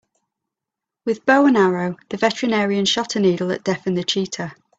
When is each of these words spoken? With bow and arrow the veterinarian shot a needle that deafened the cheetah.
With 1.05 1.27
bow 1.27 1.45
and 1.45 1.55
arrow 1.55 1.95
the 2.09 2.17
veterinarian 2.17 2.85
shot 2.85 3.15
a 3.15 3.19
needle 3.19 3.49
that 3.49 3.63
deafened 3.63 3.99
the 3.99 4.03
cheetah. 4.03 4.53